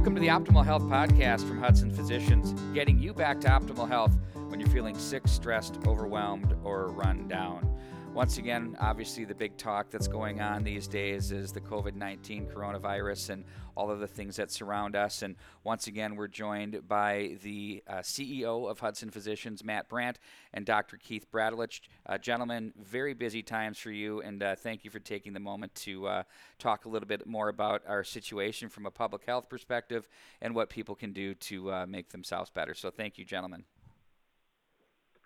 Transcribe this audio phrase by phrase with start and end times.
[0.00, 4.16] Welcome to the Optimal Health Podcast from Hudson Physicians, getting you back to optimal health
[4.48, 7.78] when you're feeling sick, stressed, overwhelmed, or run down.
[8.12, 12.48] Once again, obviously, the big talk that's going on these days is the COVID 19
[12.48, 13.44] coronavirus and
[13.76, 15.22] all of the things that surround us.
[15.22, 20.18] And once again, we're joined by the uh, CEO of Hudson Physicians, Matt Brandt,
[20.52, 20.96] and Dr.
[20.96, 21.82] Keith Bratulich.
[22.04, 25.72] Uh, gentlemen, very busy times for you, and uh, thank you for taking the moment
[25.76, 26.22] to uh,
[26.58, 30.08] talk a little bit more about our situation from a public health perspective
[30.42, 32.74] and what people can do to uh, make themselves better.
[32.74, 33.62] So, thank you, gentlemen.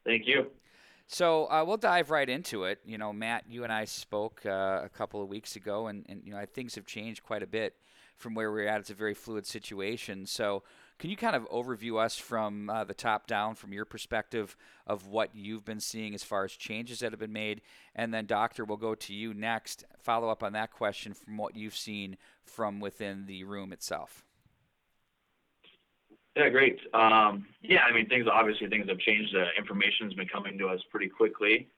[0.05, 0.51] Thank you.
[1.07, 2.81] So uh, we'll dive right into it.
[2.85, 6.23] You know, Matt, you and I spoke uh, a couple of weeks ago, and, and
[6.25, 7.75] you know things have changed quite a bit
[8.17, 8.81] from where we're at.
[8.81, 10.27] It's a very fluid situation.
[10.27, 10.63] So
[10.99, 15.09] can you kind of overview us from uh, the top down, from your perspective of
[15.09, 17.61] what you've been seeing as far as changes that have been made,
[17.95, 19.85] and then Doctor, we'll go to you next.
[19.99, 24.25] Follow up on that question from what you've seen from within the room itself.
[26.37, 26.81] Yeah, great.
[26.93, 29.35] Um, yeah, I mean, things obviously things have changed.
[29.37, 31.69] Uh, information's been coming to us pretty quickly.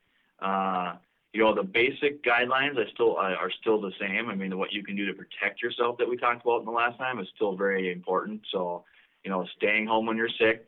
[0.41, 0.95] Uh,
[1.35, 4.31] you know, the basic guidelines are still are still the same.
[4.31, 6.71] I mean, what you can do to protect yourself that we talked about in the
[6.71, 8.41] last time is still very important.
[8.51, 8.84] So,
[9.23, 10.67] you know, staying home when you're sick,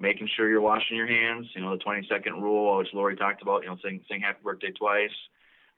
[0.00, 1.46] making sure you're washing your hands.
[1.54, 3.62] You know, the 20 second rule, which Lori talked about.
[3.62, 5.10] You know, saying saying happy birthday twice.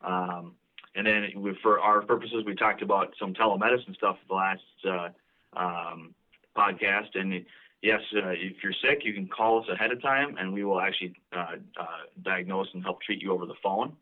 [0.03, 0.53] Um,
[0.95, 5.09] and then we, for our purposes, we talked about some telemedicine stuff the last uh,
[5.55, 6.15] um,
[6.57, 7.15] podcast.
[7.15, 7.45] And
[7.83, 10.81] yes, uh, if you're sick, you can call us ahead of time, and we will
[10.81, 11.87] actually uh, uh,
[12.23, 13.93] diagnose and help treat you over the phone.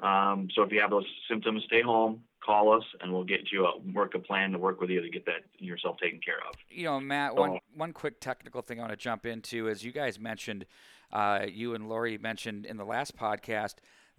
[0.00, 3.66] Um, so if you have those symptoms, stay home, call us, and we'll get you
[3.66, 6.54] a work a plan to work with you to get that yourself taken care of.
[6.70, 9.84] You know, Matt, so, one one quick technical thing I want to jump into is
[9.84, 10.66] you guys mentioned,
[11.12, 13.74] uh, you and Lori mentioned in the last podcast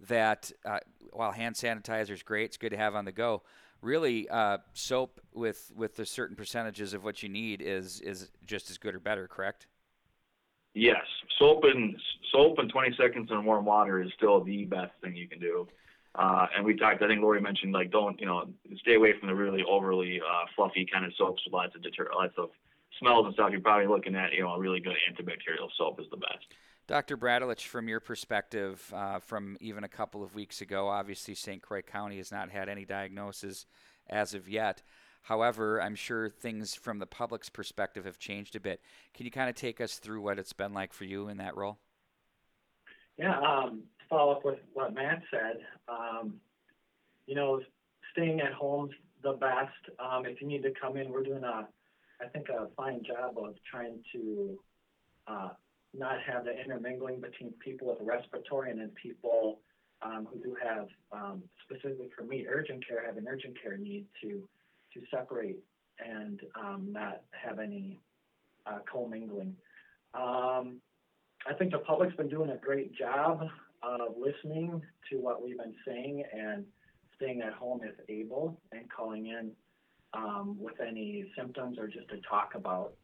[0.08, 0.78] that uh,
[1.12, 3.42] while hand sanitizer is great, it's good to have on the go
[3.82, 8.70] really uh, soap with with the certain percentages of what you need is is just
[8.70, 9.66] as good or better, correct?
[10.74, 11.04] Yes,
[11.38, 11.96] soap and
[12.32, 15.66] soap and 20 seconds in warm water is still the best thing you can do.
[16.14, 17.02] Uh, and we talked.
[17.02, 18.48] I think Lori mentioned like don't you know
[18.80, 22.08] stay away from the really overly uh, fluffy kind of soaps with lots of deter
[22.14, 22.50] lots of
[22.98, 23.50] smells and stuff.
[23.52, 26.46] You're probably looking at you know a really good antibacterial soap is the best.
[26.86, 27.16] Dr.
[27.16, 31.62] Bratulich, from your perspective, uh, from even a couple of weeks ago, obviously St.
[31.62, 33.66] Croix County has not had any diagnosis
[34.08, 34.82] as of yet.
[35.22, 38.80] However, I'm sure things from the public's perspective have changed a bit.
[39.14, 41.56] Can you kind of take us through what it's been like for you in that
[41.56, 41.78] role?
[43.16, 45.58] Yeah, um, to follow up with what Matt said,
[45.88, 46.40] um,
[47.26, 47.60] you know,
[48.12, 48.92] staying at home's
[49.22, 49.98] the best.
[49.98, 51.68] Um, if you need to come in, we're doing a,
[52.20, 54.58] I think, a fine job of trying to
[55.26, 55.48] uh,
[55.92, 59.60] not have the intermingling between people with respiratory and then people
[60.02, 64.06] um, who do have, um, specifically for me, urgent care, have an urgent care need
[64.22, 64.42] to
[64.94, 65.58] to separate
[66.04, 68.00] and um, not have any
[68.66, 69.54] uh, commingling.
[70.14, 70.80] Um,
[71.48, 73.42] I think the public's been doing a great job
[73.82, 76.64] of listening to what we've been saying and
[77.16, 79.52] staying at home if able and calling in
[80.12, 82.94] um, with any symptoms or just to talk about,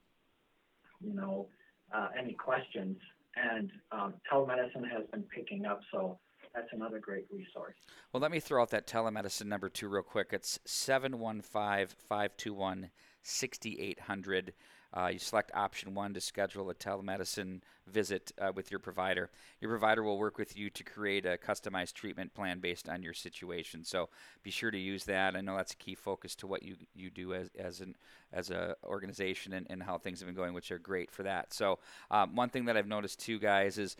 [1.00, 1.46] you know,
[1.94, 2.96] uh, any questions.
[3.36, 6.18] And um, telemedicine has been picking up, so
[6.54, 7.74] that's another great resource.
[8.12, 10.28] Well, let me throw out that telemedicine number two real quick.
[10.32, 12.90] It's 715 521
[13.22, 14.54] 6800.
[14.96, 19.28] Uh, you select option one to schedule a telemedicine visit uh, with your provider.
[19.60, 23.12] Your provider will work with you to create a customized treatment plan based on your
[23.12, 23.84] situation.
[23.84, 24.08] So
[24.42, 25.36] be sure to use that.
[25.36, 27.94] I know that's a key focus to what you, you do as, as an
[28.32, 31.52] as a organization and, and how things have been going, which are great for that.
[31.52, 31.78] So
[32.10, 33.96] um, one thing that I've noticed too, guys, is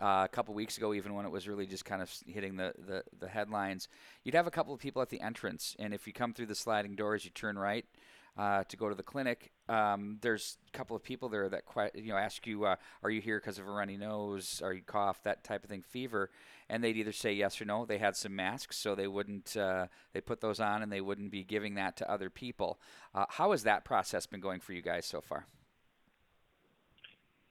[0.00, 2.72] uh, a couple weeks ago, even when it was really just kind of hitting the,
[2.86, 3.88] the, the headlines,
[4.24, 6.54] you'd have a couple of people at the entrance, and if you come through the
[6.54, 7.84] sliding doors, you turn right
[8.40, 9.52] uh, to go to the clinic.
[9.68, 11.64] Um, there's a couple of people there that
[11.94, 14.62] you know ask you, uh, "Are you here because of a runny nose?
[14.64, 15.22] Are you cough?
[15.24, 16.30] That type of thing, fever?"
[16.70, 17.84] And they'd either say yes or no.
[17.84, 19.58] They had some masks, so they wouldn't.
[19.58, 22.80] Uh, they put those on, and they wouldn't be giving that to other people.
[23.14, 25.46] Uh, how has that process been going for you guys so far?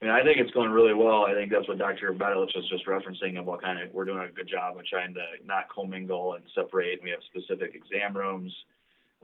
[0.02, 1.26] I, mean, I think it's going really well.
[1.28, 2.14] I think that's what Dr.
[2.14, 5.22] Bratulich was just referencing about kind of we're doing a good job of trying to
[5.46, 7.04] not commingle and separate.
[7.04, 8.52] We have specific exam rooms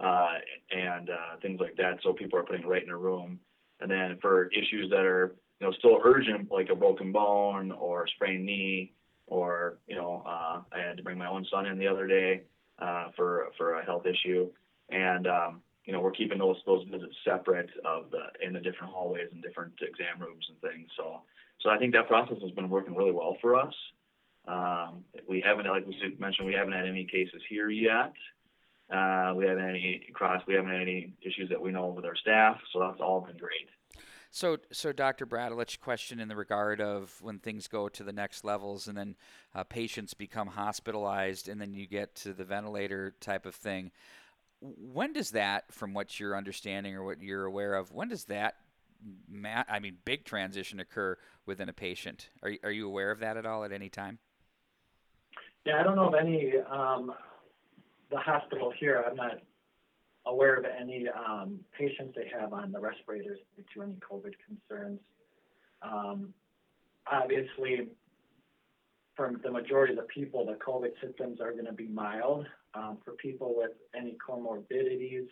[0.02, 0.34] uh,
[0.72, 2.00] and uh, things like that.
[2.04, 3.40] So people are putting right in a room.
[3.82, 8.08] And then for issues that are you know still urgent, like a broken bone or
[8.08, 8.94] sprained knee,
[9.28, 12.44] or you know uh, I had to bring my own son in the other day
[12.80, 14.50] uh, for for a health issue,
[14.90, 18.94] and um, you know we're keeping those those visits separate of the in the different
[18.94, 20.90] hallways and different exam rooms and things.
[20.96, 21.22] So
[21.62, 23.74] so I think that process has been working really well for us.
[24.48, 28.14] Um, we haven't, like we mentioned, we haven't had any cases here yet.
[28.92, 30.42] Uh, we haven't had any cross.
[30.48, 33.38] We haven't had any issues that we know with our staff, so that's all been
[33.38, 33.68] great.
[34.30, 35.26] So, so Dr.
[35.26, 39.16] Bratulich, question in the regard of when things go to the next levels, and then
[39.56, 43.92] uh, patients become hospitalized, and then you get to the ventilator type of thing.
[44.60, 48.56] When does that, from what you're understanding or what you're aware of, when does that,
[49.28, 52.30] ma- I mean, big transition occur within a patient?
[52.44, 54.20] Are are you aware of that at all at any time?
[55.66, 56.54] Yeah, I don't know of any.
[56.70, 57.14] Um,
[58.16, 59.40] the hospital here, I'm not
[60.26, 65.00] aware of any um, patients they have on the respirators due to any COVID concerns.
[65.82, 66.34] Um,
[67.12, 67.90] obviously,
[69.16, 72.46] for the majority of the people, the COVID symptoms are going to be mild.
[72.74, 75.28] Um, for people with any comorbidities,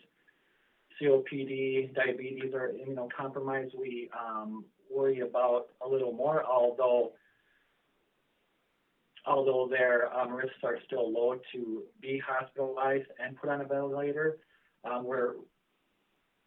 [1.00, 4.64] COPD, diabetes, or immunocompromised, we um,
[4.94, 7.12] worry about a little more, although
[9.26, 14.38] although their um, risks are still low to be hospitalized and put on a ventilator.
[14.84, 15.34] Um, we're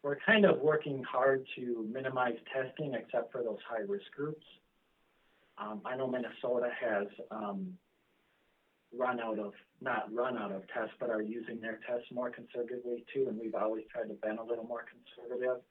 [0.04, 4.46] we're kind of working hard to minimize testing, except for those high risk groups.
[5.58, 7.74] Um, I know Minnesota has um,
[8.96, 13.06] run out of not run out of tests, but are using their tests more conservatively
[13.14, 15.62] too, and we've always tried to be a little more conservative.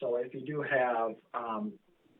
[0.00, 1.72] So if you do have um,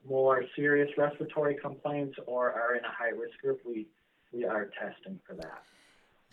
[0.09, 3.89] more serious respiratory complaints or are in a high risk group, we
[4.33, 5.63] we are testing for that.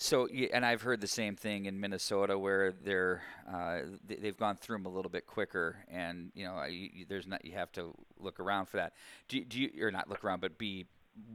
[0.01, 4.77] So, and I've heard the same thing in Minnesota, where they're uh, they've gone through
[4.77, 8.39] them a little bit quicker, and you know, you, there's not you have to look
[8.39, 8.93] around for that.
[9.27, 10.85] Do, do you or not look around, but be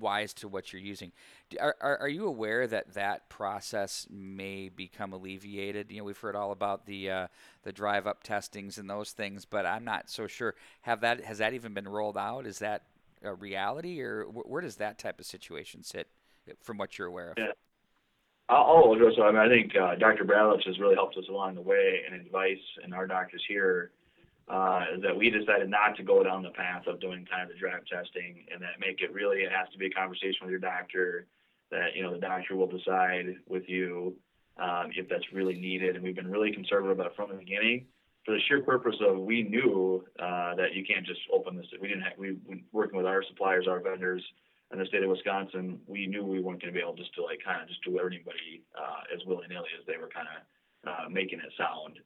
[0.00, 1.12] wise to what you're using.
[1.60, 5.90] Are, are, are you aware that that process may become alleviated?
[5.90, 7.26] You know, we've heard all about the uh,
[7.64, 10.54] the drive up testings and those things, but I'm not so sure.
[10.82, 12.46] Have that has that even been rolled out?
[12.46, 12.84] Is that
[13.22, 16.08] a reality, or where does that type of situation sit?
[16.62, 17.38] From what you're aware of?
[17.38, 17.52] Yeah.
[18.48, 19.14] I'll address.
[19.22, 20.24] I mean, I think uh, Dr.
[20.24, 23.92] Bratulich has really helped us along the way, and advice, and our doctors here
[24.48, 27.58] uh, that we decided not to go down the path of doing kind of to
[27.58, 30.60] drive testing, and that make it really it has to be a conversation with your
[30.60, 31.26] doctor.
[31.70, 34.14] That you know the doctor will decide with you
[34.58, 37.86] um, if that's really needed, and we've been really conservative about it from the beginning
[38.24, 41.66] for the sheer purpose of we knew uh, that you can't just open this.
[41.80, 42.36] We didn't have we
[42.72, 44.22] working with our suppliers, our vendors
[44.74, 47.22] in the state of Wisconsin, we knew we weren't going to be able just to
[47.22, 50.42] like kind of just do anybody uh, as willy nilly as they were kind of
[50.90, 52.02] uh, making it sound.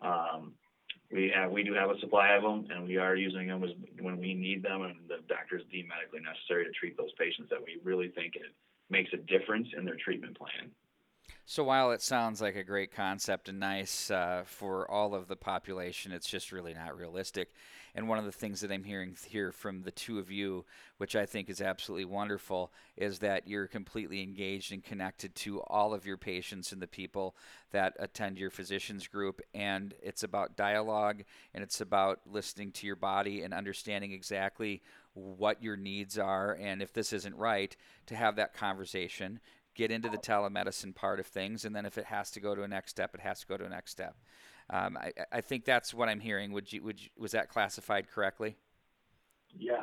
[0.00, 0.54] Um,
[1.10, 3.70] we have we do have a supply of them, and we are using them as,
[4.00, 7.58] when we need them, and the doctors deem medically necessary to treat those patients that
[7.58, 8.54] we really think it
[8.88, 10.70] makes a difference in their treatment plan.
[11.44, 15.36] So while it sounds like a great concept and nice uh, for all of the
[15.36, 17.52] population, it's just really not realistic.
[17.94, 20.64] And one of the things that I'm hearing here from the two of you,
[20.96, 25.92] which I think is absolutely wonderful, is that you're completely engaged and connected to all
[25.92, 27.36] of your patients and the people
[27.72, 29.42] that attend your physicians group.
[29.52, 34.80] And it's about dialogue and it's about listening to your body and understanding exactly
[35.14, 39.38] what your needs are and if this isn't right to have that conversation
[39.74, 42.62] get into the telemedicine part of things, and then if it has to go to
[42.62, 44.16] a next step, it has to go to a next step.
[44.70, 46.52] Um, I, I, think that's what I'm hearing.
[46.52, 48.56] Would you, would you, was that classified correctly?
[49.58, 49.82] Yeah.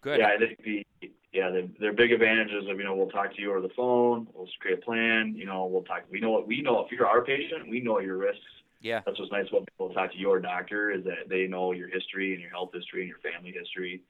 [0.00, 0.18] Good.
[0.18, 0.84] Yeah, I think the
[1.32, 4.26] yeah the, their big advantages of you know we'll talk to you over the phone,
[4.34, 5.34] we'll create a plan.
[5.36, 6.02] You know we'll talk.
[6.10, 6.84] We know what we know.
[6.84, 8.42] If you're our patient, we know your risks.
[8.80, 9.00] Yeah.
[9.06, 12.32] That's what's nice about people talk to your doctor is that they know your history
[12.32, 14.02] and your health history and your family history.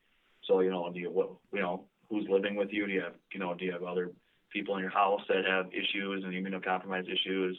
[0.45, 2.87] So you know do you what you know who's living with you?
[2.87, 4.13] Do you have you know do you have other
[4.53, 7.59] people in your house that have issues and immunocompromised issues.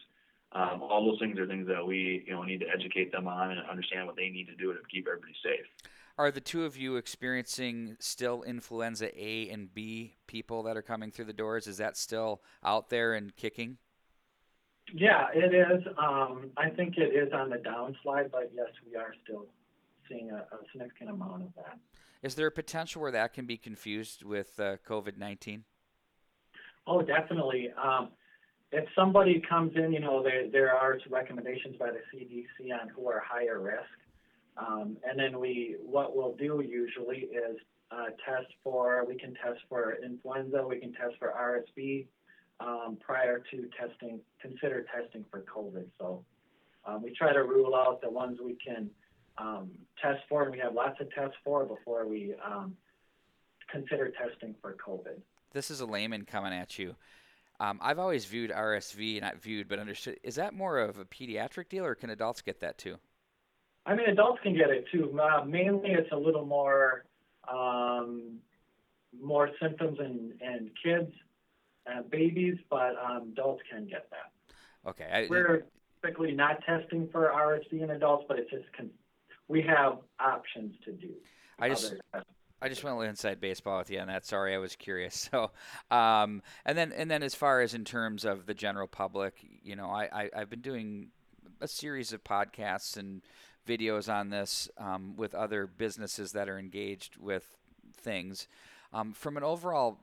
[0.52, 3.52] Um, all those things are things that we, you know, need to educate them on
[3.52, 5.66] and understand what they need to do to keep everybody safe.
[6.16, 11.10] Are the two of you experiencing still influenza A and B people that are coming
[11.10, 11.66] through the doors?
[11.66, 13.78] Is that still out there and kicking?
[14.94, 15.84] Yeah, it is.
[15.98, 19.48] Um, I think it is on the downslide, but yes, we are still
[20.08, 21.80] seeing a, a significant amount of that.
[22.22, 25.64] Is there a potential where that can be confused with uh, COVID 19?
[26.86, 27.70] Oh, definitely.
[27.82, 28.10] Um,
[28.72, 32.90] if somebody comes in, you know, there, there are some recommendations by the CDC on
[32.90, 33.84] who are higher risk.
[34.58, 37.58] Um, and then we, what we'll do usually is
[37.92, 42.08] uh, test for, we can test for influenza, we can test for RSV
[42.60, 45.86] um, prior to testing, consider testing for COVID.
[46.00, 46.24] So
[46.86, 48.90] um, we try to rule out the ones we can
[49.38, 49.72] um,
[50.02, 52.76] test for, and we have lots of tests for before we um,
[53.72, 55.22] consider testing for COVID
[55.54, 56.96] this is a layman coming at you.
[57.60, 60.20] Um, I've always viewed RSV, not viewed, but understood.
[60.24, 62.98] Is that more of a pediatric deal, or can adults get that too?
[63.86, 65.18] I mean, adults can get it too.
[65.20, 67.06] Uh, mainly, it's a little more
[67.52, 68.40] um,
[69.22, 71.14] more symptoms in, in kids
[71.86, 74.90] and babies, but um, adults can get that.
[74.90, 75.08] Okay.
[75.12, 75.66] I, We're
[76.02, 78.90] typically not testing for RSV in adults, but it's just con-
[79.48, 81.10] we have options to do.
[81.60, 82.30] I just other tests.
[82.64, 84.26] I just went inside baseball with you on that.
[84.26, 85.30] Sorry, I was curious.
[85.34, 85.52] So,
[85.92, 89.76] um, and then and then as far as in terms of the general public, you
[89.76, 91.08] know, I, I I've been doing
[91.60, 93.22] a series of podcasts and
[93.68, 97.58] videos on this um, with other businesses that are engaged with
[97.98, 98.48] things.
[98.94, 99.98] Um, from an overall,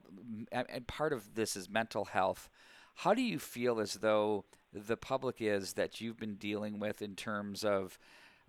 [0.53, 2.51] and part of this is mental health.
[2.97, 7.15] How do you feel as though the public is that you've been dealing with in
[7.15, 7.99] terms of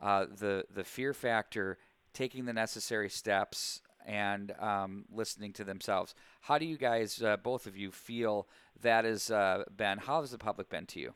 [0.01, 1.77] uh, the the fear factor,
[2.13, 6.13] taking the necessary steps, and um, listening to themselves?
[6.41, 8.47] How do you guys, uh, both of you, feel
[8.81, 9.97] that has uh, been?
[9.99, 11.13] How has the public been to you?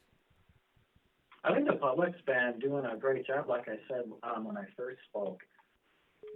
[1.43, 3.47] I think the public's been doing a great job.
[3.47, 5.41] Like I said um, when I first spoke,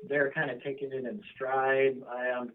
[0.08, 1.98] they're kind of taking it in stride.
[2.10, 2.52] I um,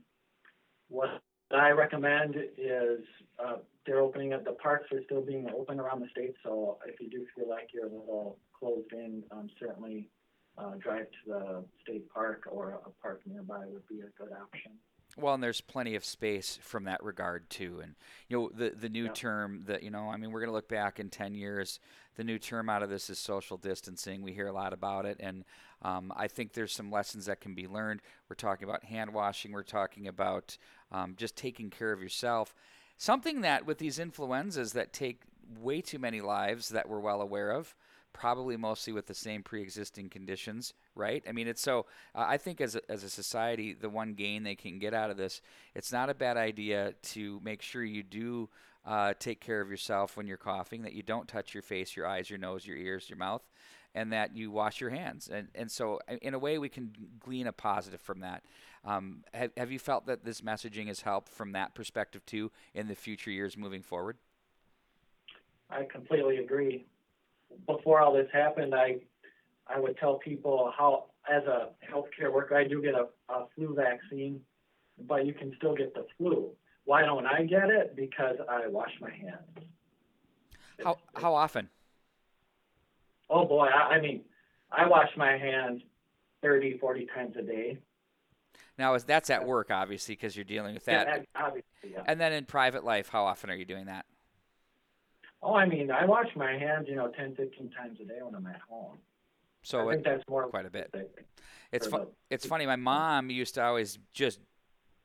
[0.89, 1.21] what
[1.51, 3.01] I recommend is
[3.45, 4.45] uh, they're opening up.
[4.45, 7.69] The parks are still being open around the state, so if you do feel like
[7.75, 10.09] you're a little closed in, um, certainly
[10.59, 14.73] uh, drive to the state park or a park nearby would be a good option.
[15.17, 17.79] Well, and there's plenty of space from that regard too.
[17.83, 17.95] And
[18.29, 19.13] you know, the the new Yeah.
[19.13, 21.79] term that you know, I mean, we're going to look back in 10 years.
[22.17, 24.23] The new term out of this is social distancing.
[24.23, 25.45] We hear a lot about it, and
[25.83, 28.01] um, I think there's some lessons that can be learned.
[28.29, 29.53] We're talking about hand washing.
[29.53, 30.57] We're talking about
[30.91, 32.55] um, just taking care of yourself.
[32.97, 35.23] Something that with these influenzas that take
[35.61, 37.75] way too many lives that we're well aware of,
[38.15, 41.23] probably mostly with the same pre-existing conditions, right?
[41.29, 41.85] I mean, it's so.
[42.15, 45.11] Uh, I think as a, as a society, the one gain they can get out
[45.11, 45.43] of this,
[45.75, 48.49] it's not a bad idea to make sure you do
[48.87, 52.07] uh, take care of yourself when you're coughing, that you don't touch your face, your
[52.07, 53.43] eyes, your nose, your ears, your mouth,
[53.95, 55.29] and that you wash your hands.
[55.29, 58.45] And and so, in a way, we can glean a positive from that.
[58.87, 62.87] Um, have, have you felt that this messaging has helped from that perspective too in
[62.87, 64.17] the future years moving forward?
[65.71, 66.87] I completely agree.
[67.67, 68.97] Before all this happened, I
[69.67, 73.75] I would tell people how, as a healthcare worker, I do get a, a flu
[73.75, 74.41] vaccine,
[75.07, 76.51] but you can still get the flu.
[76.85, 77.97] Why don't I get it?
[77.97, 79.69] Because I wash my hands.
[80.83, 81.71] How how often?
[83.31, 84.23] Oh boy, I, I mean,
[84.71, 85.83] I wash my hands
[86.43, 87.79] 30, 40 times a day.
[88.77, 91.07] Now, is that's at work, obviously, because you're dealing with that.
[91.07, 92.03] Yeah, obviously, yeah.
[92.07, 94.05] And then in private life, how often are you doing that?
[95.45, 98.35] Oh, I mean, I wash my hands, you know, 10, 15 times a day when
[98.35, 98.97] I'm at home.
[99.63, 100.93] So I it, think that's more quite a bit.
[101.71, 102.67] it's fu- the- it's funny.
[102.67, 104.41] My mom used to always just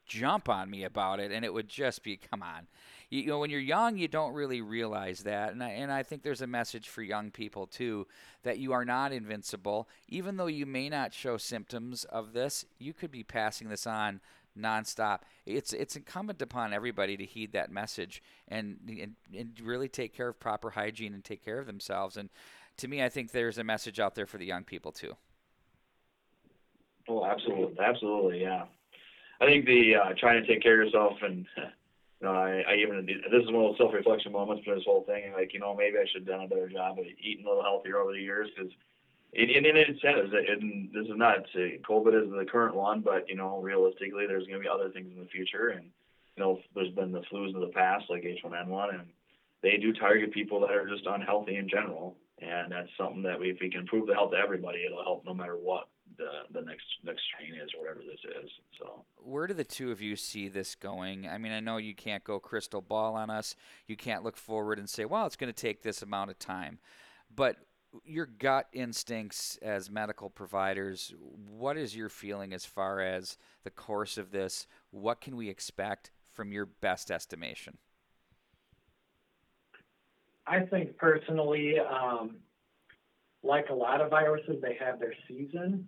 [0.05, 2.67] jump on me about it, and it would just be, "Come on."
[3.10, 6.03] You, you know, when you're young, you don't really realize that, and I, and I
[6.03, 8.08] think there's a message for young people too
[8.43, 9.88] that you are not invincible.
[10.08, 14.19] Even though you may not show symptoms of this, you could be passing this on
[14.57, 15.19] nonstop.
[15.45, 20.29] It's it's incumbent upon everybody to heed that message and, and and really take care
[20.29, 22.17] of proper hygiene and take care of themselves.
[22.17, 22.29] And
[22.77, 25.13] to me, I think there's a message out there for the young people too.
[27.07, 28.65] Oh, absolutely, absolutely, yeah.
[29.41, 32.75] I think the uh, trying to take care of yourself and you know, I, I
[32.75, 35.31] even this is one of those self-reflection moments for this whole thing.
[35.33, 37.63] Like, you know, maybe I should have done a better job of eating a little
[37.63, 38.71] healthier over the years because.
[39.31, 43.29] It, and it says, and this is not uh, COVID is the current one, but
[43.29, 45.86] you know, realistically, there's going to be other things in the future, and
[46.36, 49.07] you know, there's been the flus of the past like H1N1, and
[49.62, 53.51] they do target people that are just unhealthy in general, and that's something that we,
[53.51, 56.65] if we can improve the health of everybody, it'll help no matter what the the
[56.65, 58.50] next next strain is or whatever this is.
[58.79, 61.27] So Where do the two of you see this going?
[61.27, 63.55] I mean, I know you can't go crystal ball on us.
[63.88, 66.79] You can't look forward and say, well, it's going to take this amount of time.
[67.33, 67.57] But
[68.03, 71.13] your gut instincts as medical providers,
[71.48, 74.67] what is your feeling as far as the course of this?
[74.91, 77.77] What can we expect from your best estimation?
[80.46, 82.38] I think personally, um,
[83.43, 85.88] like a lot of viruses, they have their season.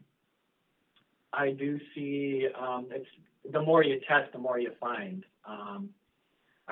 [1.34, 3.08] I do see um, it's
[3.52, 5.24] the more you test, the more you find.
[5.46, 5.90] Um,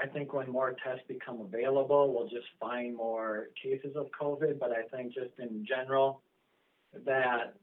[0.01, 4.59] I think when more tests become available, we'll just find more cases of COVID.
[4.59, 6.21] But I think just in general,
[7.05, 7.53] that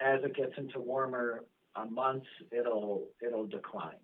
[0.00, 3.96] as it gets into warmer uh, months, it'll it'll decline.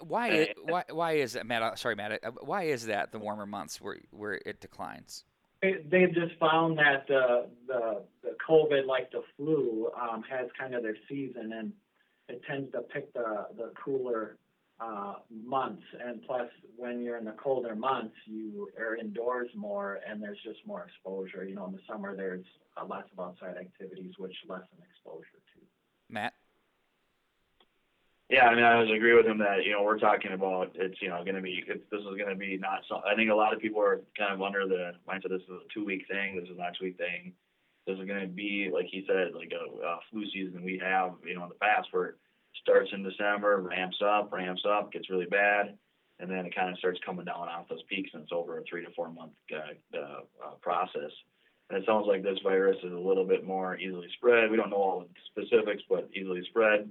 [0.00, 0.28] Why?
[0.30, 0.84] i- Why?
[0.90, 1.62] Why is that, Matt?
[1.62, 2.24] uh, Sorry, Matt.
[2.24, 5.24] uh, Why is that the warmer months where where it declines?
[5.62, 10.74] They- They've just found that the the, the COVID, like the flu, um, has kind
[10.74, 11.72] of their season, and
[12.28, 14.36] it tends to pick the the cooler
[14.80, 15.82] uh, months.
[16.04, 20.60] And plus, when you're in the colder months, you are indoors more, and there's just
[20.66, 21.44] more exposure.
[21.44, 22.44] You know, in the summer, there's
[22.76, 25.66] uh, lots of outside activities, which lessen exposure too.
[26.08, 26.34] Matt.
[28.30, 31.02] Yeah, I mean, I always agree with him that you know we're talking about it's
[31.02, 33.02] you know going to be it's, this is going to be not so.
[33.04, 35.74] I think a lot of people are kind of under the mindset this is a
[35.74, 37.32] two week thing, this is a next week thing.
[37.88, 41.14] This is going to be like he said, like a, a flu season we have
[41.26, 42.14] you know in the past where it
[42.62, 45.76] starts in December, ramps up, ramps up, gets really bad,
[46.18, 48.62] and then it kind of starts coming down off those peaks, and it's over a
[48.68, 51.10] three to four month uh, uh, process.
[51.68, 54.50] And it sounds like this virus is a little bit more easily spread.
[54.50, 56.90] We don't know all the specifics, but easily spread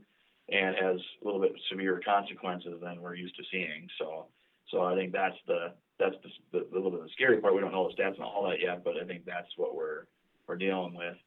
[0.51, 3.87] and has a little bit severe consequences than we're used to seeing.
[3.99, 4.27] So,
[4.71, 7.53] so I think that's the that's the, the, the little bit of the scary part.
[7.53, 10.05] We don't know the stats and all that yet, but I think that's what we're
[10.47, 11.17] we're dealing with.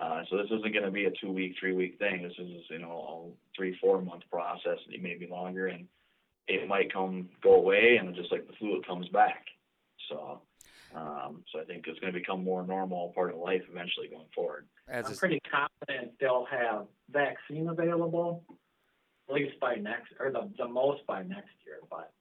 [0.00, 2.22] Uh, so this isn't going to be a two week, three week thing.
[2.22, 4.78] This is you know a three, four month process.
[4.86, 5.86] And it may be longer, and
[6.46, 9.44] it might come go away, and just like the flu, it comes back.
[10.08, 10.42] So.
[10.96, 14.24] Um, so I think it's going to become more normal part of life eventually going
[14.34, 14.66] forward.
[14.88, 18.42] As I'm pretty confident they'll have vaccine available
[19.28, 22.12] at least by next, or the, the most by next year, but,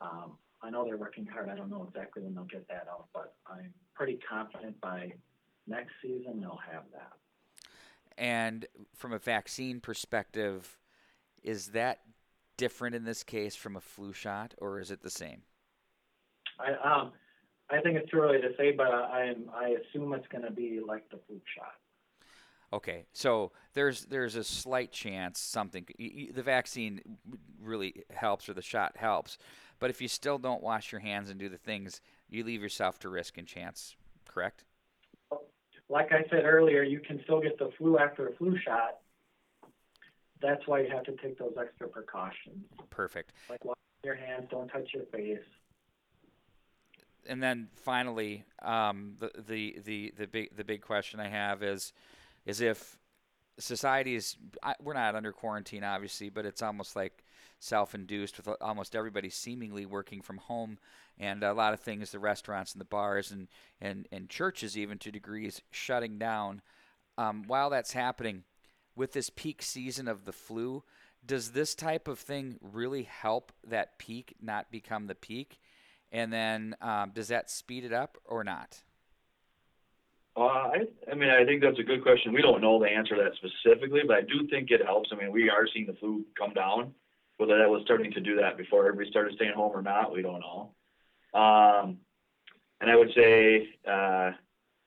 [0.00, 1.48] um, I know they're working hard.
[1.48, 5.12] I don't know exactly when they'll get that out, but I'm pretty confident by
[5.66, 7.12] next season they'll have that.
[8.18, 10.78] And from a vaccine perspective,
[11.42, 12.00] is that
[12.56, 15.42] different in this case from a flu shot, or is it the same?
[16.58, 17.12] I um,
[17.70, 20.80] I think it's too early to say, but I I assume it's going to be
[20.86, 21.74] like the flu shot.
[22.72, 27.18] Okay, so there's there's a slight chance something the vaccine
[27.60, 29.38] really helps or the shot helps,
[29.78, 32.98] but if you still don't wash your hands and do the things, you leave yourself
[33.00, 33.96] to risk and chance.
[34.26, 34.64] Correct?
[35.88, 38.98] Like I said earlier, you can still get the flu after a flu shot.
[40.40, 42.64] That's why you have to take those extra precautions.
[42.90, 43.32] Perfect.
[43.48, 45.38] Like wash your hands, don't touch your face.
[47.28, 51.92] And then finally, um, the, the the the big the big question I have is
[52.46, 52.98] is if
[53.58, 54.36] society is
[54.80, 57.22] we're not under quarantine obviously but it's almost like
[57.62, 60.78] self-induced with almost everybody seemingly working from home
[61.16, 63.46] and a lot of things the restaurants and the bars and
[63.80, 66.60] and, and churches even to degrees shutting down
[67.16, 68.42] um, while that's happening
[68.96, 70.82] with this peak season of the flu
[71.24, 75.60] does this type of thing really help that peak not become the peak
[76.10, 78.82] and then um, does that speed it up or not
[80.34, 80.78] uh, I,
[81.10, 82.32] I mean, I think that's a good question.
[82.32, 85.10] We don't know the answer to that specifically, but I do think it helps.
[85.12, 86.94] I mean, we are seeing the flu come down.
[87.42, 90.22] Whether that was starting to do that before everybody started staying home or not, we
[90.22, 90.70] don't know.
[91.34, 91.98] Um,
[92.80, 94.30] and I would say, uh,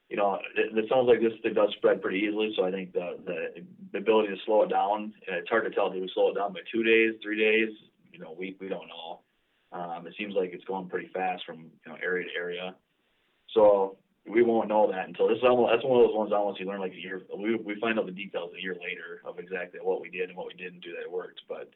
[0.10, 2.54] you know, it, it sounds like this thing does spread pretty easily.
[2.56, 5.92] So I think the, the the ability to slow it down, it's hard to tell.
[5.92, 7.76] Do we slow it down by two days, three days,
[8.14, 8.56] you know, week?
[8.62, 9.20] We don't know.
[9.74, 12.76] Um, it seems like it's going pretty fast from you know area to area.
[13.54, 16.60] So we won't know that until this is almost that's one of those ones almost
[16.60, 19.38] you learn like a year we we find out the details a year later of
[19.38, 21.70] exactly what we did and what we didn't do that worked but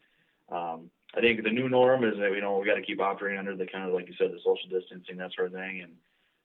[0.51, 3.39] um I think the new norm is that you know we got to keep operating
[3.39, 5.93] under the kind of like you said the social distancing that sort of thing and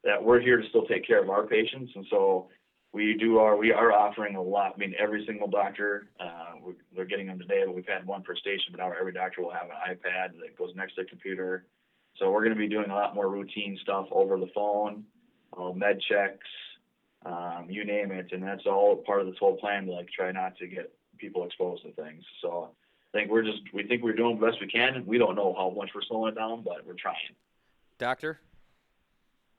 [0.04, 2.48] that we're here to still take care of our patients and so
[2.92, 6.74] we do our we are offering a lot I mean every single doctor uh we,
[6.94, 9.52] they're getting them today but we've had one per station but now every doctor will
[9.52, 11.66] have an iPad that goes next to the computer
[12.16, 15.04] so we're going to be doing a lot more routine stuff over the phone
[15.58, 16.46] uh, med checks,
[17.26, 20.32] um, you name it, and that's all part of this whole plan to like try
[20.32, 22.22] not to get people exposed to things.
[22.42, 22.70] So
[23.14, 25.04] I think we're just we think we're doing the best we can.
[25.06, 27.16] We don't know how much we're slowing it down, but we're trying.
[27.96, 28.40] Doctor,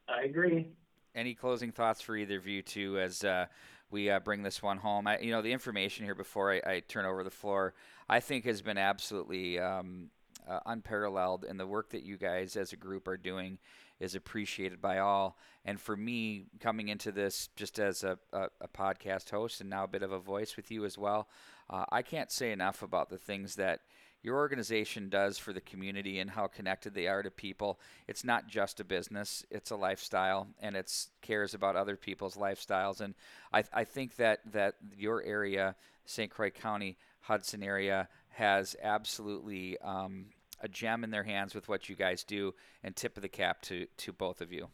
[0.09, 0.67] I agree.
[1.15, 3.45] Any closing thoughts for either of you two as uh,
[3.89, 5.07] we uh, bring this one home?
[5.07, 7.73] I, you know, the information here before I, I, turn over the floor,
[8.09, 10.09] I think has been absolutely um,
[10.45, 13.57] uh, unparalleled in the work that you guys as a group are doing
[13.99, 15.37] is appreciated by all.
[15.63, 19.83] And for me, coming into this just as a, a, a podcast host and now
[19.83, 21.27] a bit of a voice with you as well,
[21.69, 23.81] uh, I can't say enough about the things that
[24.25, 27.79] your organization does for the community and how connected they are to people.
[28.07, 33.01] It's not just a business; it's a lifestyle, and it cares about other people's lifestyles.
[33.01, 33.13] And
[33.53, 36.31] I, I think that that your area, St.
[36.31, 40.25] Croix County, Hudson area, has absolutely um,
[40.65, 43.61] a gem in their hands with what you guys do, and tip of the cap
[43.61, 44.67] to to both of you.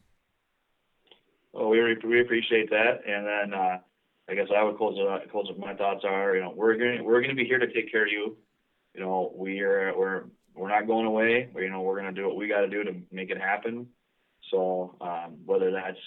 [1.53, 3.77] Well, we we appreciate that, and then uh,
[4.29, 5.31] I guess I would close it.
[5.31, 5.59] Close it.
[5.59, 8.11] My thoughts are, you know, we're going we're to be here to take care of
[8.11, 8.37] you.
[8.95, 10.23] You know, we are we're
[10.55, 11.49] we're not going away.
[11.55, 13.87] You know, we're to do what we got to do to make it happen.
[14.49, 15.97] So um, whether that's